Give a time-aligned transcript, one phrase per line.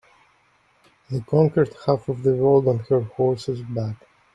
[1.11, 3.97] The conquered half of the world on her horse's back.